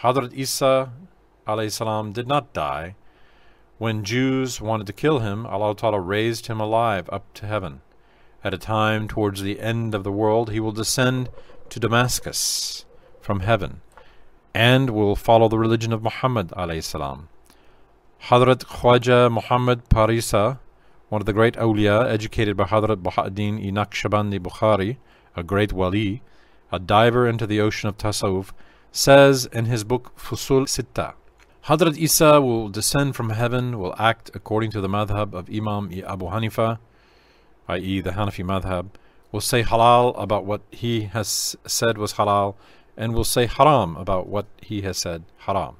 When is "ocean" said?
27.60-27.88